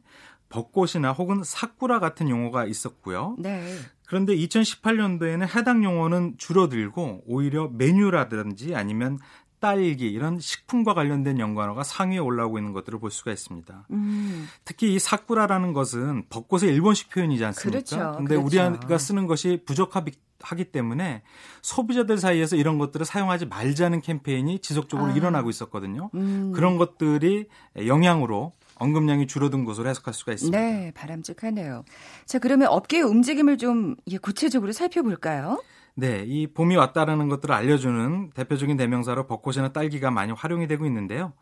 [0.55, 3.35] 벚꽃이나 혹은 사쿠라 같은 용어가 있었고요.
[3.41, 3.77] 네.
[4.07, 9.19] 그런데 2018년도에는 해당 용어는 줄어들고 오히려 메뉴라든지 아니면
[9.59, 13.87] 딸기 이런 식품과 관련된 연관어가 상위에 올라오고 있는 것들을 볼 수가 있습니다.
[13.91, 17.83] 음, 특히 이 사쿠라라는 것은 벚꽃의 일본식 표현이지 않습니까?
[17.83, 18.17] 그렇죠.
[18.19, 18.77] 근데 그렇죠.
[18.77, 21.23] 우리가 쓰는 것이 부족하기 때문에
[21.63, 25.15] 소비자들 사이에서 이런 것들을 사용하지 말자는 캠페인이 지속적으로 아.
[25.15, 26.11] 일어나고 있었거든요.
[26.15, 26.53] 음.
[26.55, 27.49] 그런 것들이
[27.87, 30.59] 영향으로 언급량이 줄어든 것으로 해석할 수가 있습니다.
[30.59, 31.85] 네, 바람직하네요.
[32.27, 35.63] 자, 그러면 업계의 움직임을 좀 예, 구체적으로 살펴볼까요?
[35.97, 41.33] 네, 이 봄이 왔다라는 것들을 알려주는 대표적인 대명사로 벚꽃이나 딸기가 많이 활용이 되고 있는데요.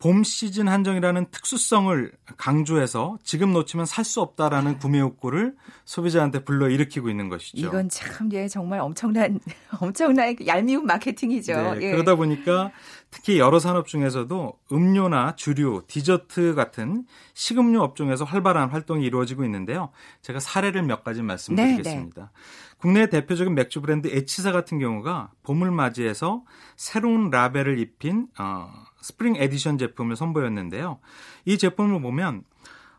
[0.00, 5.54] 봄 시즌 한정이라는 특수성을 강조해서 지금 놓치면 살 수 없다라는 구매 욕구를
[5.86, 7.66] 소비자한테 불러 일으키고 있는 것이죠.
[7.66, 9.38] 이건 참, 예, 정말 엄청난,
[9.80, 11.54] 엄청난 얄미운 마케팅이죠.
[11.54, 11.90] 네, 예.
[11.92, 12.70] 그러다 보니까
[13.14, 19.90] 특히 여러 산업 중에서도 음료나 주류, 디저트 같은 식음료 업종에서 활발한 활동이 이루어지고 있는데요.
[20.20, 22.22] 제가 사례를 몇 가지 말씀드리겠습니다.
[22.22, 22.28] 네,
[22.76, 26.42] 국내 대표적인 맥주 브랜드 H사 같은 경우가 봄을 맞이해서
[26.74, 28.68] 새로운 라벨을 입힌 어,
[29.00, 30.98] spring edition 제품을 선보였는데요.
[31.44, 32.42] 이 제품을 보면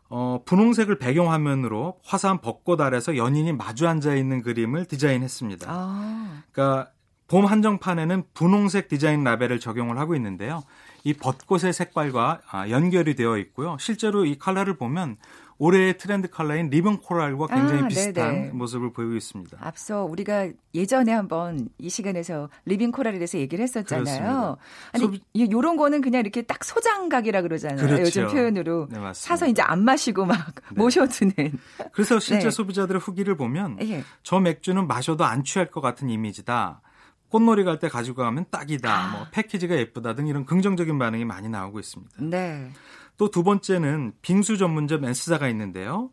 [0.08, 5.66] 어, 분홍색을 배경화면으로 화사한 벚꽃 아래서 연인이 마주 앉아 있는 그림을 디자인했습니다.
[5.68, 6.90] 아, 그러니까
[7.28, 10.62] 봄 한정판에는 분홍색 디자인 라벨을 적용을 하고 있는데요.
[11.02, 13.76] 이 벚꽃의 색깔과 아, 연결이 되어 있고요.
[13.80, 15.16] 실제로 이 컬러를 보면
[15.58, 18.50] 올해의 트렌드 컬러인 living coral과 굉장히 아, 비슷한.
[18.56, 19.56] 모습을 보이고 있습니다.
[19.60, 24.04] 앞서 우리가 예전에 한번 이 시간에서 living coral에 대해서 얘기를 했었잖아요.
[24.04, 24.56] 그렇습니다.
[24.92, 27.78] 아니, 소비- 이- 요런 거는 그냥 이렇게 딱 소장각이라 그러잖아요.
[27.78, 28.02] 그렇죠.
[28.02, 28.88] 요즘 표현으로.
[28.90, 29.12] 네, 맞습니다.
[29.14, 30.36] 사서 이제 안 마시고 막
[30.76, 31.58] 모셔두는.
[31.92, 32.50] 그래서 실제 네.
[32.50, 34.04] 소비자들의 후기를 보면 예.
[34.22, 36.82] 저 맥주는 마셔도 안 취할 것 같은 이미지다.
[37.38, 38.90] 꽃놀이 갈 때 가지고 가면 딱이다.
[38.90, 39.10] 아.
[39.12, 42.14] 뭐 패키지가 예쁘다 등 이런 긍정적인 반응이 많이 나오고 있습니다.
[42.20, 42.70] 네.
[43.18, 46.10] 또 두 번째는 빙수 전문점 엔스사가 있는데요.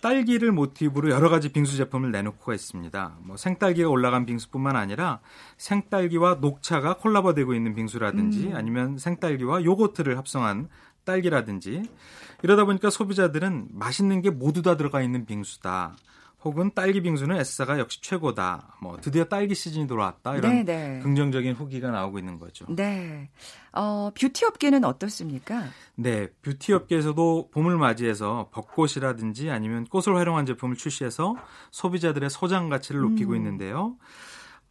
[0.00, 3.18] 딸기를 모티브로 여러 가지 빙수 제품을 내놓고 있습니다.
[3.22, 5.20] 뭐 생딸기가 올라간 빙수뿐만 아니라
[5.58, 8.56] 생딸기와 녹차가 콜라보되고 있는 빙수라든지 음.
[8.56, 10.68] 아니면 생딸기와 요거트를 합성한
[11.04, 11.82] 딸기라든지
[12.42, 15.96] 이러다 보니까 소비자들은 맛있는 게 모두 다 들어가 있는 빙수다.
[16.44, 18.76] 혹은 딸기 빙수는 S사가 역시 최고다.
[18.80, 20.36] 뭐 드디어 딸기 시즌이 돌아왔다.
[20.36, 21.00] 이런 네네.
[21.00, 22.66] 긍정적인 후기가 나오고 있는 거죠.
[22.68, 23.30] 네.
[23.72, 25.64] 어, 뷰티 업계는 어떻습니까?
[25.94, 31.36] 네, 뷰티 업계에서도 봄을 맞이해서 벚꽃이라든지 아니면 꽃을 활용한 제품을 출시해서
[31.70, 33.36] 소비자들의 소장 가치를 높이고 음.
[33.36, 33.96] 있는데요.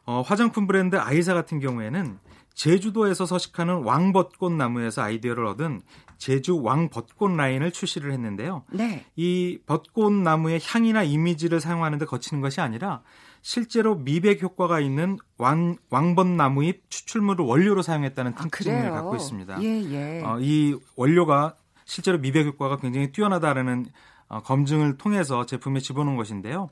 [0.06, 2.20] 어, 화장품 브랜드 아이사 같은 경우에는
[2.54, 5.82] 제주도에서 서식하는 왕벚꽃 나무에서 아이디어를 얻은
[6.22, 8.64] 제주 왕 벚꽃 라인을 출시를 했는데요.
[8.72, 9.04] 네.
[9.16, 13.02] 이 벚꽃 나무의 향이나 이미지를 사용하는데 거치는 것이 아니라
[13.42, 18.94] 실제로 미백 효과가 있는 왕, 왕벚나무잎 추출물을 원료로 사용했다는 아, 특징을 그래요.
[18.94, 19.64] 갖고 있습니다.
[19.64, 20.22] 예, 예.
[20.24, 21.56] 어, 이 원료가
[21.86, 23.88] 실제로 미백 효과가 굉장히 뛰어나다라는
[24.28, 26.70] 어, 검증을 통해서 제품에 집어넣은 것인데요.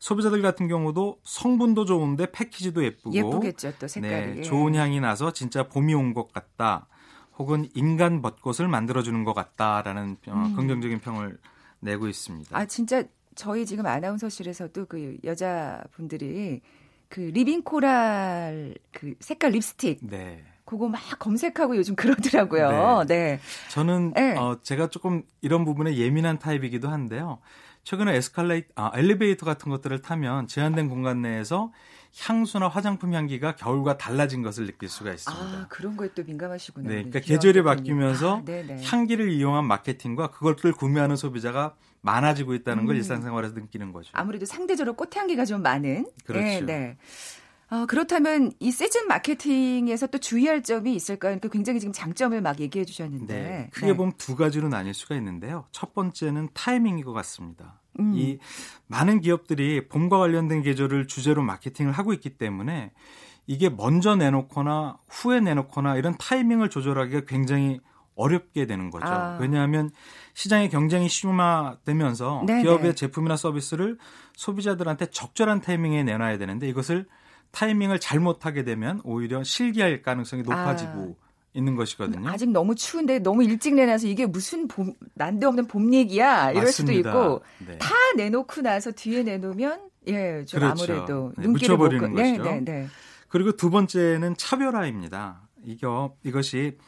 [0.00, 4.26] 소비자들 같은 경우도 성분도 좋은데 패키지도 예쁘고 예쁘겠죠, 또 색깔이.
[4.26, 4.42] 네, 예.
[4.42, 6.88] 좋은 향이 나서 진짜 봄이 온 것 같다.
[7.38, 10.56] 혹은 인간 벚꽃을 만들어주는 것 같다라는 어, 음.
[10.56, 11.38] 긍정적인 평을
[11.80, 12.56] 내고 있습니다.
[12.56, 16.60] 아 진짜 저희 지금 아나운서실에서도 그 여자분들이
[17.08, 20.44] 그 living coral 그 색깔 립스틱 네.
[20.64, 23.04] 그거 막 검색하고 요즘 그러더라고요.
[23.08, 23.40] 네.
[23.70, 24.36] 저는 네.
[24.36, 27.38] 어, 제가 조금 이런 부분에 예민한 타입이기도 한데요.
[27.84, 31.72] 최근에 에스컬레이 아, 엘리베이터 같은 것들을 타면 제한된 공간 내에서
[32.16, 35.44] 향수나 화장품 향기가 겨울과 달라진 것을 느낄 수가 있습니다.
[35.44, 36.88] 아 그런 거에 또 민감하시구나.
[36.88, 37.62] 네, 그러니까 계절이.
[37.62, 38.82] 바뀌면서 아.
[38.84, 42.98] 향기를 이용한 마케팅과 그것을 구매하는 소비자가 많아지고 있다는 걸 음.
[42.98, 44.10] 일상생활에서 느끼는 거죠.
[44.12, 46.06] 아무래도 상대적으로 꽃향기가 좀 많은.
[46.24, 46.44] 그렇죠.
[46.44, 46.96] 네, 네.
[47.70, 51.32] 어, 그렇다면 이 시즌 마케팅에서 또 주의할 점이 있을까요?
[51.32, 53.34] 그러니까 굉장히 지금 장점을 막 얘기해 주셨는데.
[53.34, 55.66] 네, 크게 보면 두 가지로 나뉠 수가 있는데요.
[55.70, 57.80] 첫 번째는 타이밍인 것 같습니다.
[58.00, 58.12] 음.
[58.14, 58.38] 이
[58.86, 62.92] 많은 기업들이 봄과 관련된 계절을 주제로 마케팅을 하고 있기 때문에
[63.46, 67.80] 이게 먼저 내놓거나 후에 내놓거나 이런 타이밍을 조절하기가 굉장히
[68.14, 69.06] 어렵게 되는 거죠.
[69.06, 69.38] 아.
[69.40, 69.90] 왜냐하면
[70.34, 72.62] 시장의 경쟁이 심화되면서 네네.
[72.62, 73.96] 기업의 제품이나 서비스를
[74.34, 77.06] 소비자들한테 적절한 타이밍에 내놔야 되는데 이것을
[77.52, 81.27] 타이밍을 잘못하게 되면 오히려 실기할 가능성이 높아지고 아.
[81.54, 82.28] 있는 것이거든요.
[82.28, 86.70] 아직 너무 추운데 너무 일찍 내놔서 이게 무슨 봄, 난데없는 봄 얘기야 이럴 맞습니다.
[86.70, 87.78] 수도 있고 네.
[87.78, 90.82] 다 내놓고 나서 뒤에 내놓으면 예, 좀 그렇죠.
[90.82, 92.16] 아무래도 네, 눈길을 묻혀버리는 못...
[92.16, 92.44] 네, 것이죠.
[92.44, 92.86] 네, 네,
[93.28, 95.42] 그리고 두 번째는 차별화입니다.
[95.64, 96.78] 이거 이것이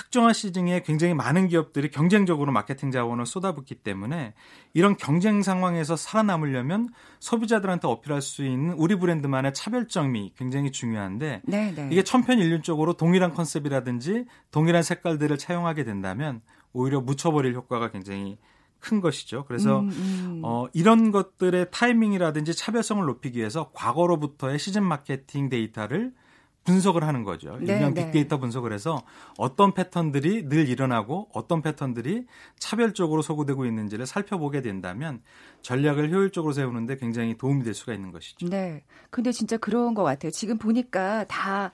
[0.00, 4.32] 특정한 시즌에 굉장히 많은 기업들이 경쟁적으로 마케팅 자원을 쏟아붓기 때문에
[4.72, 11.72] 이런 경쟁 상황에서 살아남으려면 소비자들한테 어필할 수 있는 우리 브랜드만의 차별점이 굉장히 중요한데 네네.
[11.72, 11.88] 네.
[11.92, 16.40] 이게 천편일률적으로 동일한 컨셉이라든지 동일한 색깔들을 차용하게 된다면
[16.72, 18.38] 오히려 묻혀버릴 효과가 굉장히
[18.78, 19.44] 큰 것이죠.
[19.46, 20.40] 그래서 음, 음.
[20.42, 26.14] 어, 이런 것들의 타이밍이라든지 차별성을 높이기 위해서 과거로부터의 시즌 마케팅 데이터를
[26.64, 27.56] 분석을 하는 거죠.
[27.60, 28.04] 네, 일명 네.
[28.04, 29.02] 빅데이터 분석을 해서
[29.38, 32.26] 어떤 패턴들이 늘 일어나고 어떤 패턴들이
[32.58, 35.22] 차별적으로 소구되고 있는지를 살펴보게 된다면
[35.62, 38.48] 전략을 효율적으로 세우는데 굉장히 도움이 될 수가 있는 것이죠.
[38.48, 38.84] 네.
[39.10, 40.30] 근데 진짜 그런 것 같아요.
[40.30, 41.72] 지금 보니까 다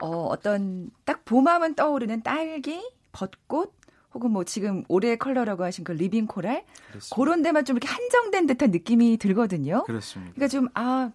[0.00, 3.74] 어, 어떤 딱 봄하면 떠오르는 딸기, 벚꽃,
[4.14, 7.16] 혹은 뭐 지금 올해 컬러라고 하신 그 living coral 그렇습니다.
[7.16, 9.84] 그런 데만 좀 이렇게 한정된 듯한 느낌이 들거든요.
[9.84, 10.32] 그렇습니다.
[10.34, 11.10] 그러니까 좀 아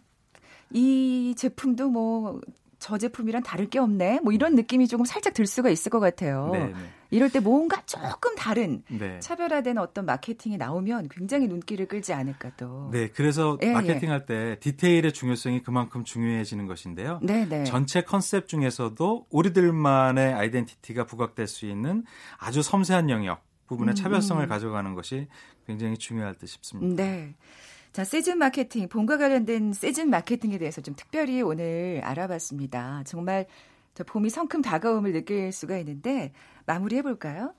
[0.73, 2.41] 이 제품도 뭐
[2.84, 4.19] 저 제품이랑 다를 게 없네.
[4.24, 6.50] 뭐 이런 느낌이 조금 살짝 들 수가 있을 것 같아요.
[6.52, 6.65] 네네.
[6.65, 6.74] 네.
[7.12, 9.22] 이럴 때 뭔가 조금 다른 네.
[9.22, 12.89] 차별화된 어떤 마케팅이 나오면 굉장히 눈길을 끌지 않을까 또.
[12.91, 14.26] 네, 그래서 예, 마케팅할 예.
[14.26, 17.22] 때 디테일의 중요성이 그만큼 중요해지는 것인데요.
[17.24, 17.46] 네네.
[17.46, 17.63] 네.
[17.63, 22.04] 전체 컨셉 중에서도 우리들만의 identity가 부각될 수 있는
[22.38, 24.50] 아주 섬세한 영역 부분의 음, 차별성을 음.
[24.50, 25.28] 가져가는 것이
[25.65, 27.02] 굉장히 중요할 듯 싶습니다.
[27.02, 27.34] 네.
[27.93, 33.03] 자, 시즌 마케팅, 봄과 관련된 시즌 마케팅에 대해서 좀 특별히 오늘 알아봤습니다.
[33.06, 33.45] 정말
[33.93, 36.34] 저 봄이 성큼 다가옴을 느낄 수가 있는데
[36.65, 37.53] 마무리해 볼까요?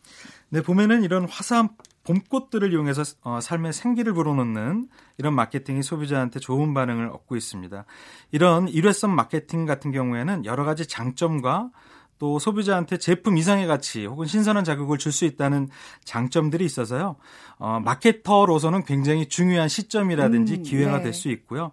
[0.48, 1.68] 네, 봄에는 이런 화사한
[2.02, 7.84] 봄꽃들을 이용해서 어, 삶의 생기를 불어넣는 이런 마케팅이 소비자한테 좋은 반응을 얻고 있습니다.
[8.32, 11.70] 이런 일회성 마케팅 같은 경우에는 여러 가지 장점과
[12.24, 15.68] 또 소비자한테 제품 이상의 가치 혹은 신선한 자극을 줄 수 있다는
[16.04, 17.16] 장점들이 있어서요.
[17.58, 21.02] 어, 마케터로서는 굉장히 중요한 시점이라든지 음, 기회가 네.
[21.04, 21.70] 될수 있고요.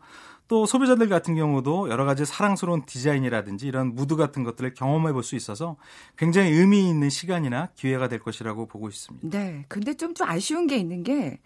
[0.49, 5.37] 또 소비자들 같은 경우도 여러 가지 사랑스러운 디자인이라든지 이런 무드 같은 것들을 경험해 볼 수
[5.37, 5.77] 있어서
[6.17, 9.29] 굉장히 의미 있는 시간이나 기회가 될 것이라고 보고 있습니다.
[9.29, 9.63] 네.
[9.69, 11.39] 근데 좀, 좀 아쉬운 게 있는 게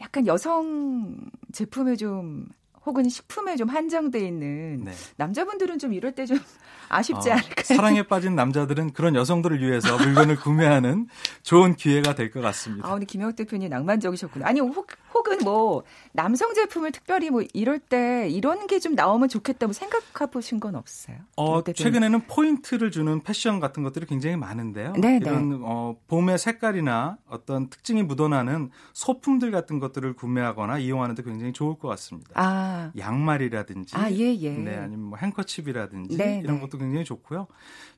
[0.00, 1.18] 약간 여성
[1.52, 2.46] 제품에 좀
[2.88, 4.92] 혹은 식품에 좀 한정돼 있는 네.
[5.16, 6.38] 남자분들은 좀 이럴 때 좀
[6.90, 7.64] 아쉽지 어, 않을까요?
[7.76, 11.06] 사랑에 빠진 남자들은 그런 여성들을 위해서 물건을 구매하는
[11.42, 12.88] 좋은 기회가 될 것 같습니다.
[12.88, 14.46] 아, 오늘 김영욱 대표님 낭만적이셨군요.
[14.46, 14.86] 아니 혹,
[15.18, 20.60] 혹은 뭐 남성 제품을 특별히 뭐 이럴 때 이런 게 좀 나오면 좋겠다고 생각해 보신
[20.60, 21.16] 건 없어요?
[21.36, 24.92] 어, 최근에는 포인트를 주는 패션 같은 것들이 굉장히 많은데요.
[24.92, 25.20] 네, 네.
[25.20, 31.88] 이런 어, 봄의 색깔이나 어떤 특징이 묻어나는 소품들 같은 것들을 구매하거나 이용하는데 굉장히 좋을 것
[31.88, 32.30] 같습니다.
[32.34, 32.92] 아.
[32.96, 34.50] 양말이라든지 아, 예, 예.
[34.50, 36.60] 네, 아니면 뭐 행커칩이라든지 네, 이런 네.
[36.62, 37.48] 것도 굉장히 좋고요.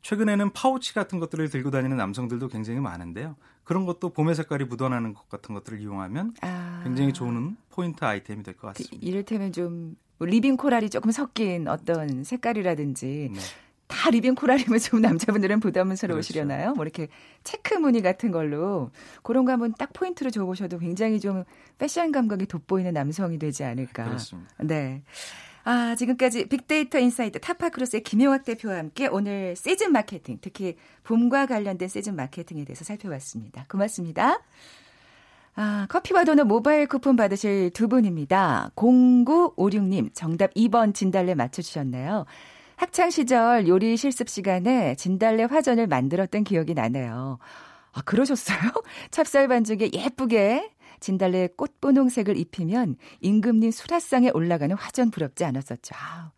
[0.02, 3.36] 최근에는 파우치 같은 것들을 들고 다니는 남성들도 굉장히 많은데요.
[3.70, 6.80] 그런 것도 봄의 색깔이 묻어나는 것 같은 것들을 이용하면 아.
[6.82, 8.96] 굉장히 좋은 포인트 아이템이 될 것 같습니다.
[9.00, 13.40] 그 이를테면 좀뭐 living coral이 조금 섞인 어떤 색깔이라든지 네.
[13.86, 16.62] 다 living coral이면 좀 남자분들은 부담스러우시려나요?
[16.62, 16.74] 그렇죠.
[16.74, 17.06] 뭐 이렇게
[17.44, 18.90] 체크 무늬 같은 걸로
[19.22, 21.44] 그런 거 한번 딱 포인트로 줘보셔도 굉장히 좀
[21.78, 24.02] 패션 감각이 돋보이는 남성이 되지 않을까.
[24.04, 24.52] 그렇습니다.
[24.64, 25.04] 네.
[25.64, 32.16] 아, 지금까지 빅데이터 인사이트 타파크로스의 김용학 대표와 함께 오늘 시즌 마케팅, 특히 봄과 관련된 시즌
[32.16, 33.66] 마케팅에 대해서 살펴봤습니다.
[33.68, 34.40] 고맙습니다.
[35.56, 38.70] 아, 커피와 도넛 모바일 쿠폰 받으실 두 분입니다.
[38.76, 42.24] 0956님, 정답 2번 진달래 맞춰주셨네요.
[42.76, 47.38] 학창 시절 요리 실습 시간에 진달래 화전을 만들었던 기억이 나네요.
[47.92, 48.58] 아, 그러셨어요?
[49.10, 50.70] 찹쌀 반죽에 예쁘게
[51.00, 55.94] 진달래 꽃분홍색을 입히면 임금님 수라상에 올라가는 화전 부럽지 않았었죠.
[55.98, 56.32] 아,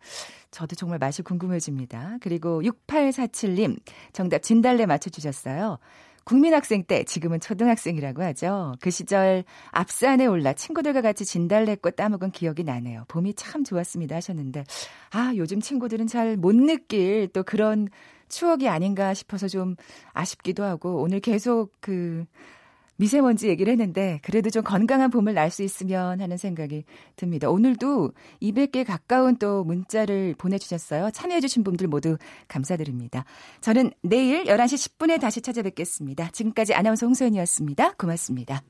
[0.51, 2.17] 저도 정말 맛이 궁금해집니다.
[2.21, 3.77] 그리고 6847님
[4.13, 5.79] 정답 진달래 맞춰주셨어요.
[6.25, 8.75] 국민학생 때 지금은 초등학생이라고 하죠.
[8.79, 13.03] 그 시절 앞산에 올라 친구들과 같이 진달래꽃 따먹은 기억이 나네요.
[13.09, 14.63] 봄이 참 좋았습니다 하셨는데
[15.11, 17.89] 아 요즘 친구들은 잘 못 느낄 또 그런
[18.29, 19.75] 추억이 아닌가 싶어서 좀
[20.13, 22.25] 아쉽기도 하고 오늘 계속 그
[22.97, 26.83] 미세먼지 얘기를 했는데 그래도 좀 건강한 봄을 날 수 있으면 하는 생각이
[27.15, 27.49] 듭니다.
[27.49, 31.11] 오늘도 200개 가까운 또 문자를 보내주셨어요.
[31.11, 33.23] 참여해주신 분들 모두 감사드립니다.
[33.61, 36.31] 저는 내일 11시 10분에 다시 찾아뵙겠습니다.
[36.31, 37.93] 지금까지 아나운서 홍소연이었습니다.
[37.93, 38.63] 고맙습니다.